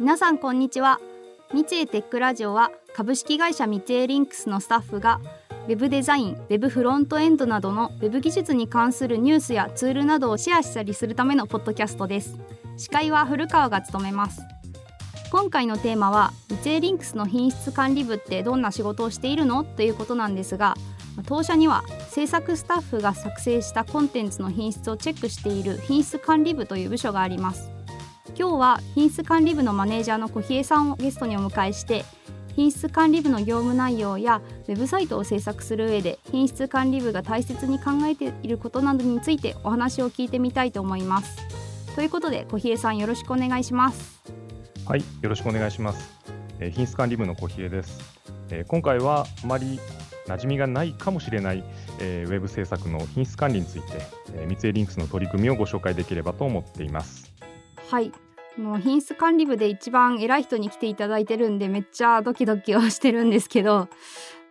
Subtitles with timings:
[0.00, 1.00] 皆さんこんにちは。
[1.52, 5.20] 三井テックラジオは株式会社三井リンクスのスタッフが
[5.66, 12.38] ウェブデザイン、ウェブフロントエンドなどのウェブ技術に関するニュースやツールなどをシェアしたりするためのポッドキャストです。
[12.76, 14.40] 司会は古川が務めます。
[15.32, 16.32] 今回のテーマは
[16.64, 19.64] 三井リンクスの品質管理部ってどんな仕事をしているの？
[19.64, 20.76] ということなんですが
[21.26, 27.72] 当社には制作スタッフが作成したコンテンツの品質をチェックしている品質管理部という部署があります。
[28.38, 32.04] 今日は品質管理部のマネージャーの小比さんをゲストにお迎えして
[32.54, 41.36] 品質管理部の業務内容やウェブサイトを制作する上で品質管理部が大切に考えていることなどについてお話を聞いてみたいと思います。
[41.96, 44.22] ということで小比さんよろしくお願いします。
[44.86, 46.08] はいよろしくお願いします、
[46.60, 48.00] えー、品質管理部の小比です、
[48.50, 49.80] えー、今回はあまり
[50.26, 51.64] 馴染みがないかもしれない、
[51.98, 54.00] えー、ウェブ制作の品質管理について、
[54.34, 57.34] えー、三井リンクスの取り組みをご紹介できればと思っています。
[57.88, 58.12] はい
[58.60, 63.88] の品質管理部で一番偉い人に来ていただいてるんでめっちゃドキドキをしてるんですけど、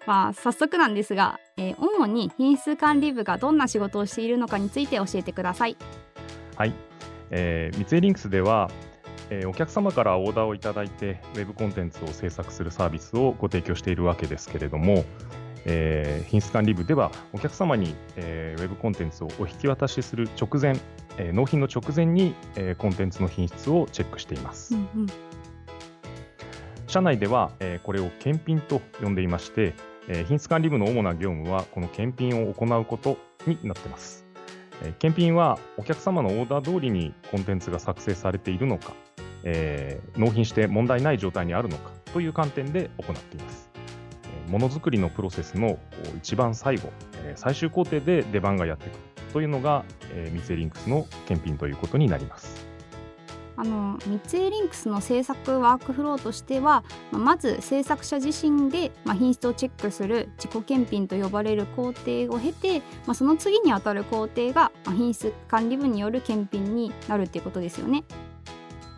[0.05, 5.77] まあ、早速なんですが、えー、主に品質管理部がどんな仕事をしているのかについて教えてください。
[6.55, 6.73] はい、
[7.29, 8.71] えー、三井リンクスでは、
[9.29, 15.03] えー、お客様からオーダーをいただいてウェブコンテンツを制作するサービスをご提供しているわけですけれども、
[15.69, 20.77] えー、品質管理部ではお客様に、えー、ウェブコンテンツをお引き渡しする直前、
[21.17, 24.75] えー、納品の直前に、えー、コンテンツの品質をチェックしています。
[24.75, 25.07] うんうん、
[26.87, 29.73] 社内では、えー、これを検品と呼んでいまして、
[30.07, 34.25] えー、品質管理部の主な業務はこの検品を行うことになっています。
[34.83, 38.93] えー、検品はお客様のオーダー通りにコンテンツが作成されているのか、
[39.43, 43.66] えー、納品して問題ない状態にあるのかという観点で行っています。
[44.47, 45.77] ものづくりのプロセスの
[46.17, 46.91] 一番最後、
[47.35, 48.99] 最終工程で出番がやってくる
[49.33, 52.67] というのが、えー、三井リンクスの検品ということになります。
[53.59, 68.03] あの三井リンクスの制作ワークフローとしてはまず制作者自身で、まあ、品質をチェックする自己検品と呼ばれる工程を経て、まあ、その次にあたる工程が、まあ、品質管理部による検品になるっていうことですよね。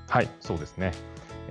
[0.10, 0.92] はいそうですね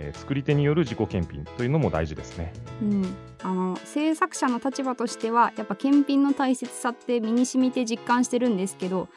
[0.00, 2.52] えー、作り手による自己検品というのも大事ですね。
[2.80, 9.08] うん、あの制作者の立場としてはやっぱ検品の大切さって身に染みて実感してるんですけど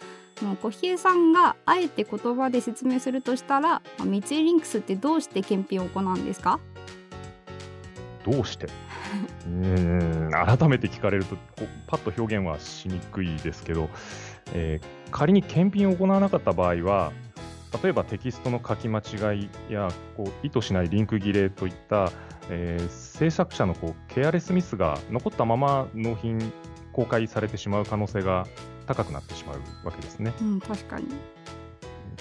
[0.42, 6.60] もう小比さんがあえて言葉で説明するとしたら三井リンクスってどうして検品を行うんですか？
[8.26, 8.68] どうして？
[9.46, 11.36] うん改めて聞かれると
[11.86, 13.90] パッと表現はしにくいですけど、
[14.54, 17.12] えー、仮に検品を行わなかった場合は
[17.84, 22.12] 例えばテキストの書き間違いやこう意図しないリンク切れといった、
[22.50, 26.52] えー、制作者のこうケアレスミスが残ったまま納品
[26.92, 28.46] 公開されてしまう可能性が
[28.86, 30.34] 高くなってしまうわけですね。
[30.42, 31.08] うん、確かに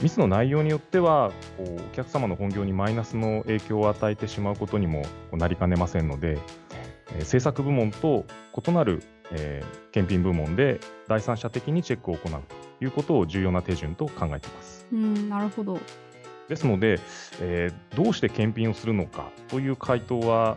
[0.02, 5.02] ミスの内容によってはこうお客様の本業にマイナスの影響を与えてしまうことにも
[5.32, 6.38] なりかねませんので、
[7.16, 8.24] えー、制作部門と
[8.66, 9.02] 異なる、
[9.32, 14.86] えー、検品部門で第三者的にチェックを行うということを重要な手順と考えています。
[14.92, 15.78] うん、なるほど。
[16.48, 16.98] ですので、
[17.40, 20.56] えー、どうして検品をするのかという回答は、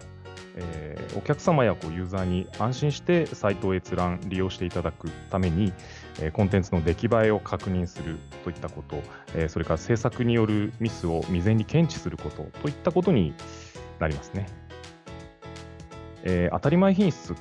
[0.56, 5.72] えー、お客様やこうユーザーに安心してサイトを閲覧、利用していただくために、
[6.20, 9.02] えー、コンテンツの出来栄えを確認するといったこと、
[9.36, 13.34] えー、それから制作によるミスを未然に検知することといったことに
[14.00, 14.48] なりますね。
[16.24, 17.36] えー、当たり前品質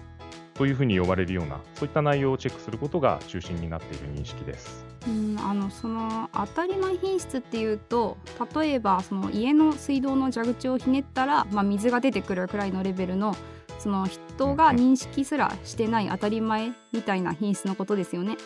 [0.55, 4.85] というふうに呼ばれるような、そういった内容をチェックすることが中心になっている認識です。
[5.07, 8.17] うんあのその当たり前品質っていうと
[8.55, 13.35] 例えばその家の水道の蛇口をひねったら、まあ、水が出てくるくらいのレベルの
[13.79, 18.37] その人が認識すらしてない当たり前みたいな品質のことですよね。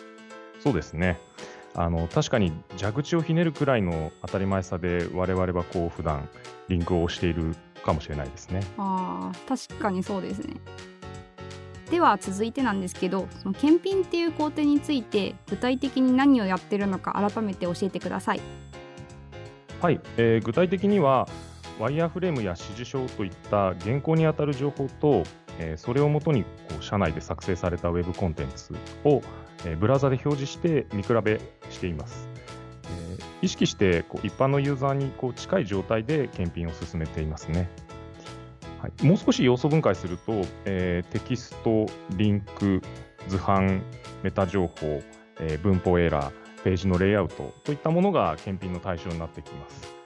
[0.63, 1.19] そうですね
[1.75, 6.27] あの確かに蛇口をひねるくらいの当たり前さで我々はこう普段
[6.69, 8.61] リンクを押しているかもしれないですね。
[8.77, 10.55] あ確かにそうですね。
[11.89, 18.41] では続いてなんですけどその検品っていう工程について具体的に何をやってるのか改めて教えてください。
[19.81, 21.27] はい、えー、具体的には
[21.79, 25.23] ワイヤーフレームや指示書といった原稿にあたる情報と、
[25.59, 26.49] えー、それをもとにこ
[26.81, 28.73] う社内で作成されたウェブコンテンツ
[29.03, 29.21] を、
[29.65, 32.27] えー、ブラウザで表示して見比べしています。
[32.85, 37.69] えー、意識してこう一般のユーザーにこう近い状態で検品を進めていますね。
[38.81, 42.81] はい、もう少し要素分解すると、えー、テキスト、リンク、
[43.27, 43.81] 図版、
[44.23, 45.01] メタ情報、
[45.39, 49.97] えー、文法エラー、ページのレイアウトといったものが検品の対象になってきます。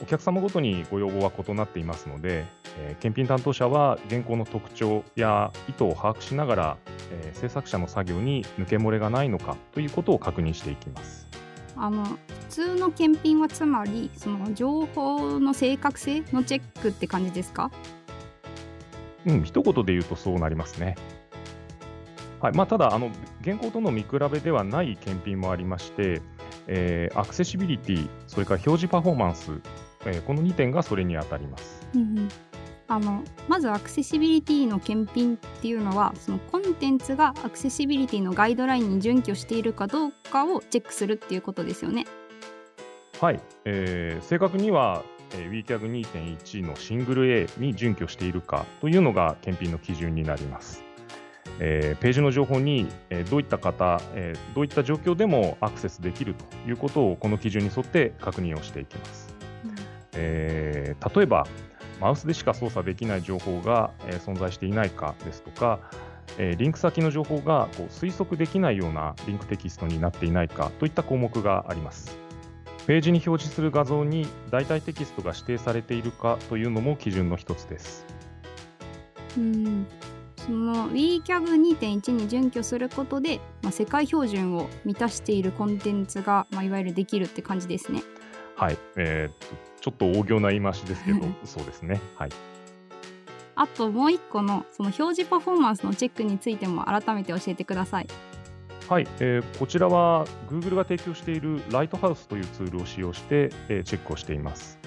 [0.00, 2.46] お客様ごとにご要望は異なっていますので、
[2.78, 6.76] えー、検品担当者は原稿の特徴や意図を把握しながら、
[7.10, 11.27] えー、制作者の作業に抜け漏れがないのかということを確認していきます。
[11.80, 17.70] あの普通の検品はつまりその情報の正確性のチェックって感じですか？
[19.26, 20.96] うん一言で言うとそうなりますね。
[22.40, 23.10] はいまあ、ただあの、
[23.40, 26.22] 現行との見比べではない検品もありまして、
[26.68, 29.50] えー、アクセシビリティ、それから表示パフォーマンス、
[30.06, 31.84] えー、この2点がそれに当たります。
[31.94, 32.28] うんうん
[32.90, 42.06] あのまずアクセシビリティの検品っていうのはそのコンテンツがアクセシビリティのガイドラインに準拠しているかどうかをチェックするっていうことですよね。
[43.20, 45.02] はい、えー、正確には、
[45.34, 50.82] えー、WCAG2.1 のシングル A に準拠しているかというのが検品の基準になります。
[51.60, 59.34] えー、ページの情報に、えー、どういった方、えー、どういった状況でもアクセスできるということをこの基準に沿って確認をしていきます。
[59.64, 59.74] うん、
[60.14, 61.46] えー、例えば
[62.00, 65.80] マウスでしか操作できない情報が、えー、存在していないかですとか、
[66.38, 72.18] えー、リンク先の情報がこう推測できないようなリンクテキストになっていないかといった項目があります。
[72.86, 78.06] ページに表示する画像に代替テキストが指定されているかというのも基準の一つです。
[79.36, 79.86] うん
[80.36, 88.02] その WeCAG2.1 に準拠することで、まあ、世界標準を満たしているコンテンツが、まあ、いわゆるできるって感じですね。
[88.56, 92.00] はい、えー、ちょっと大行な言い回しですけど、 そうですね。
[92.16, 92.30] はい。
[93.54, 98.06] あともう一個のその表示パフォーマンスのチェックについても改めて教えてください。
[98.88, 104.78] はい、えー、こちらは Google が提供しているライトハウスというツールを使用して、えー、チェックをしています。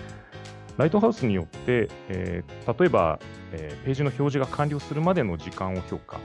[0.77, 3.19] ライトハウスによって、えー、例えば、
[3.51, 6.19] えー、ページの表示が完了するまでの時間を評価、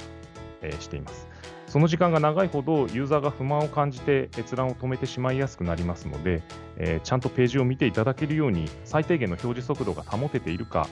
[0.62, 1.28] えー、しています。
[1.66, 6.42] その時間が長いほどユーザーが不満を感じて閲覧を止めてしまいやすくなりますので、
[6.76, 10.88] えー、ちゃんとページを見ていただけるように最低限の表示速度が保てているか、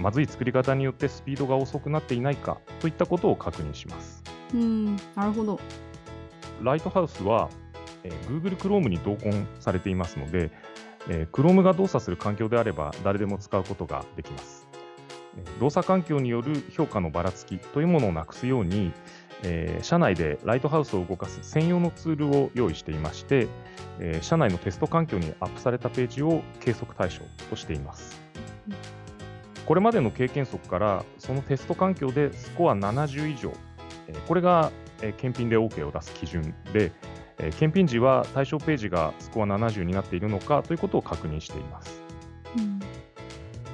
[0.00, 4.22] まずい作り方によってスピードが遅くなっていないかといったことを確認します。
[4.54, 5.58] うんなるほど
[6.60, 7.48] ライトハウスは、
[8.04, 10.50] えー、Google Chrome に同梱されていますので、
[11.08, 14.68] えー、Chrome が動作する環境であれば誰でも使うことができます。
[15.60, 18.92] 動作環境による評価のばらつきというものをなくすように、
[19.44, 23.48] えー、社内でライトハウスを動かす専用のツールを用意していまして、
[23.98, 28.20] えー、社内のテスト環境にアップされたページを計測対象としています。
[29.66, 33.52] これまでの経験則から、そのテスト環境でスコア70以上、
[34.08, 36.92] えー、これが、えー、検品で OK を出す基準で、
[37.38, 42.02] えー、検品時は対象ページがスコア70になっているのかということを確認しています。
[42.56, 42.80] うん、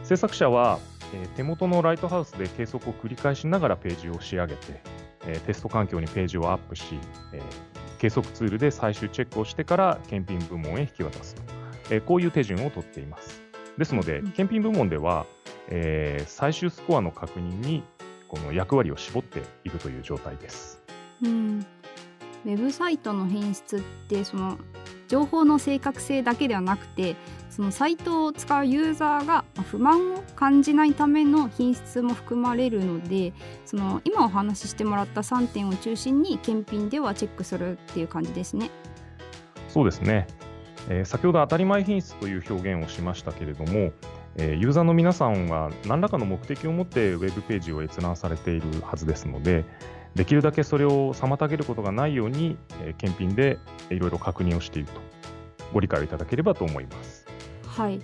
[0.04, 0.78] 制作者は、
[1.14, 4.80] えー、手元のライトハウスで計測を繰り返しながらページを仕上げて、
[5.28, 6.98] えテスト環境にページをアップし、
[7.32, 7.40] え
[7.98, 11.42] 計測ツールで最終チェックをしてから検品部門へ引き渡すと、
[11.90, 13.42] えこういう手順をとっています。
[13.76, 15.26] ですので、検品部門では、
[15.68, 17.84] えー、最終スコアの確認に
[18.26, 20.82] この役割を絞っているという状態です。
[21.22, 21.66] うん
[22.44, 24.58] ウェブサイトの品質ってその
[25.08, 27.16] 情報の正確性だけではなくて
[27.58, 33.32] そのサイトを使うユーザーが不満を感じないための品質も含まれるので
[33.66, 38.70] その今お話ししてもらった3点を中心に検品ではチェックするっていう感じですね。
[39.68, 40.28] そうですね、
[40.88, 43.90] えー、先ほど当たり前品質という表現をしましたけれども、
[44.36, 49.64] えー、ユーザーの皆さんは何らかの目的を持ってウェブページを閲覧されているはずですので
[50.14, 53.58] できるだけそれを妨げることがないように、えー、検品で
[53.90, 55.00] いろいろ確認をしていると
[55.72, 57.27] ご理解をいただければと思います。
[57.78, 58.00] はい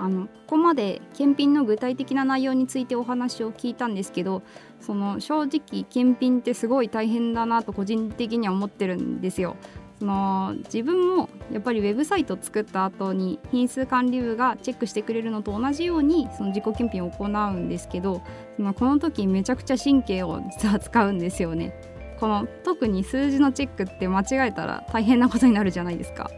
[0.00, 4.42] あのここまで検品の具体的な内容についてお話を聞いたんですけど
[4.80, 9.56] その正直検品ってすごい大変だなと個人的には思ってるんですよ。
[9.98, 18.22] その自分もやっぱりウェブサイトを作った後に品質管理部がチェックしてくれるのと同じようにその自己検品を行うんですけど
[18.56, 21.74] そのこの時めちゃくちゃ神経を実は使うんですよね。
[22.20, 26.30] この特に数字のチェックって間違えたら大変なことになるじゃないですか。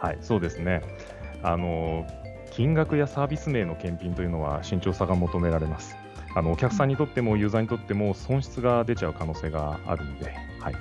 [0.00, 0.82] はいそうですね
[1.42, 2.06] あの
[2.50, 5.96] 金額やサービス名の検品というのは慎重さが求められます。
[6.34, 10.74] あのお客さんにとってもユーザーにとっても損失が出ちゃう可能性があるので、はい。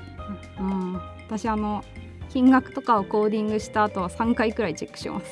[0.60, 0.94] うん、
[1.27, 1.84] 私あの
[2.30, 5.25] 金額とかをコーディングした後は3回くらいチェックします。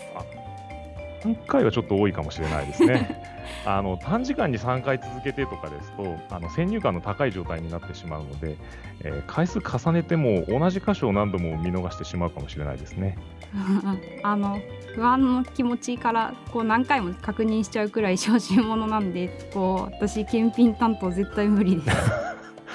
[1.23, 3.23] 3回はちょっと多いかもしれないですね。
[3.65, 8.57] あの短時間に3回続けてとかですとあの先入観の高い状態になってしまうので、
[9.03, 13.17] えー、回数重ねても同じ箇所を何度も見逃してしまうかもしれないですね。
[14.23, 14.59] あの
[14.95, 21.97] 不安の気持ちからこう何回も確認しちゃうくらい小心者なんでこう私検品担当絶対無理です。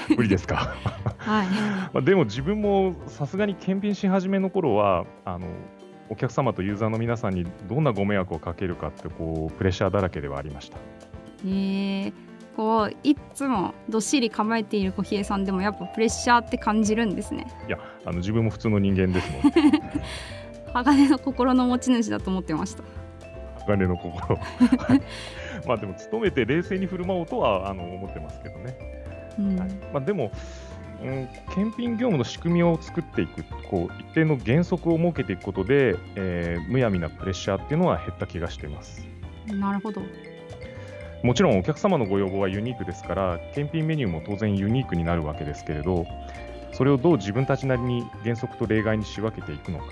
[0.16, 0.74] 無理ですか？
[1.18, 5.46] はいまあ、でも自分もさすがに検品し始めの頃はあの
[6.08, 10.78] お客様とユーザーの皆さんにどんなご迷惑をかけるかってこうプレッシャーだらけではありました。
[11.46, 11.49] え。
[11.49, 12.12] ー、
[12.56, 17.46] こういつもどっしり構えている小比叡さんでもやっぱプレッシャーって感じるんですね。
[17.66, 19.42] いやあの自分も普通の人間ですもん、
[20.84, 22.84] 鋼の心の持ち主だと思ってました。
[23.66, 24.38] 鋼の心。
[25.66, 28.76] まあでも努めて冷静に振る舞おうとはあの思ってますけどね、
[29.38, 29.58] うん。
[29.58, 30.30] はい、まあ、でも
[31.02, 39.06] うん、検品業務の仕組みを作っていくこう一定の原則を設けていくことで、えー、むやみなプレッシャーっていうのは減った気がしています。
[39.46, 40.02] なるほど。
[41.22, 46.06] もちろんお客様のご要望はユニークですから検品メニューも当然ユニークになるわけですけれど
[46.74, 49.86] それをどう自分たちなりに原則と例外に仕分けていくのか、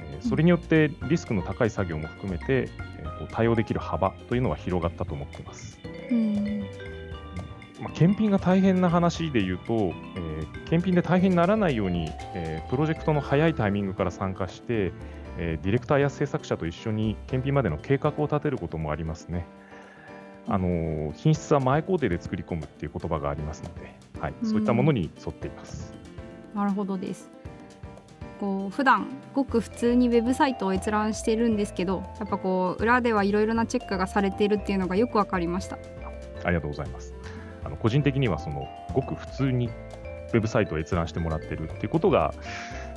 [0.00, 2.68] えー、それによってリスクの高い作業も含めて、
[2.98, 5.78] えー、対応できる幅というのは広がったと思っています。
[6.10, 6.31] うん
[7.82, 14.92] まあ、検品が大変な話で言うと、えー、検品で大変にならないように、えー、プロジェクトの早いタイミングから参加して、
[15.36, 19.46] えー、ディレクターや制作者と一緒に検品までの計画を立てることもありますね。
[20.48, 25.94] あの品質は前工程で作り込むっていう言葉がありますので、はい、そういったものに沿っています。
[26.54, 27.30] なるほどです。
[28.40, 35.78] こう普段ごく普通にウェブサイトを閲覧してるんですけど、やっぱこう裏ではいろいろなチェックがされているっていうのがよくわかりました。
[36.44, 37.11] ありがとうございます。
[37.64, 42.34] あの個人的にはそのごく普通にウェブサイトを閲覧してもらってるっていうことが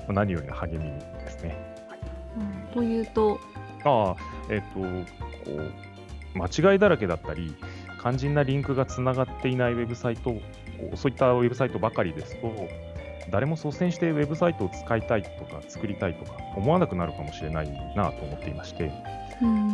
[0.08, 1.58] 何よりの励みですね。
[1.90, 2.00] はい
[2.38, 3.40] うん、というと？
[3.84, 4.16] ああ
[4.50, 5.10] えっ、ー、と
[5.46, 7.56] こう間違いだらけだったり、
[8.02, 10.36] 肝心なリンクがつながっていないウェブサイト、
[10.96, 12.68] そういったウェブサイトばかりですと、
[13.32, 18.92] 誰も率先してウェブサイトを使いたいとか作りたいとか思わなくなるかもしれないなと思っていまして、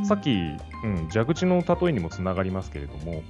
[0.05, 0.31] さっき、
[0.83, 3.23] うん、蛇口の例えにもつながりますけれども、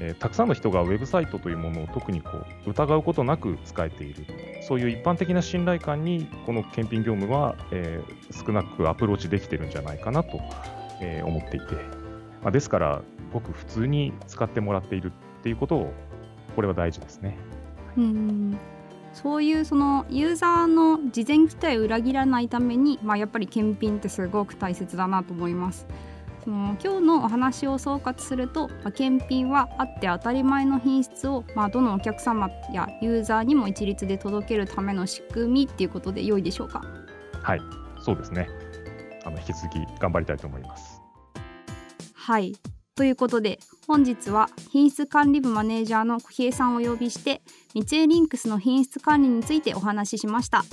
[0.00, 2.30] えー、たくさんの人がウェブサイトというものを特にこ
[2.66, 4.26] う疑うことなく使えている、
[4.62, 10.40] そういう一般的な信頼感にこの検品業務は、えー、少なくアプローチできてるんじゃないかなと、
[11.00, 11.74] えー、思っていて、
[12.42, 13.02] まあ、ですから、
[13.32, 15.92] ごく普通に使ってもらっているっていうことを、
[16.54, 17.36] これは大事ですね。
[17.96, 18.58] うん
[19.14, 25.86] そういうそのユーザーの事前期待を裏切らないために、まあ、やっぱり検品ってすごく大切だなと思います。
[26.48, 36.80] その今日のお話を総括すると、まあ、検品はあって当たり前の品質を、まあ、どのお客様やユーザーにも一律で届けるための仕組みっていうことで良いでしょうか？
[37.42, 37.60] はい
[38.00, 38.48] そうですね。
[39.26, 41.02] あの引き続き頑張りたいと思います。
[42.14, 42.56] はい。
[42.94, 47.42] ということで本日は品質管理部マネージャーの小平さんをお呼びして
[47.74, 50.64] 三井リンクスの品質管理についてお話ししました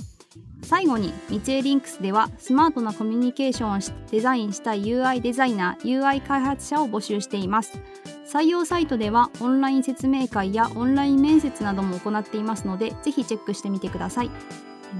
[0.66, 3.78] 最後に三井リンクスではスマートなコミュニケーションを
[4.10, 7.78] デザインした UI デザイナー UI 開発者を募集しています。
[8.26, 14.30] 採用サイトではオンライン説明会やオンライン面接なども行っていますのでぜひチェックしてみてください。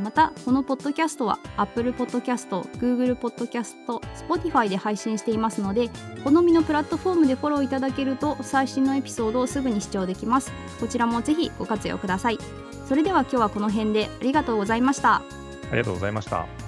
[0.04, 3.74] またこのポッドキャストは Apple Podcast、Google Podcast、
[4.28, 5.90] Spotify で配信していますので
[6.22, 10.52] 好みのプラットフォームでフォローいただけると最新のエピソードをすぐに視聴できます。
[10.78, 12.38] こちらもぜひご活用ください。
[12.88, 15.22] それでは今日はこの辺でありがとうございました。
[15.70, 16.65] ありがとうございました。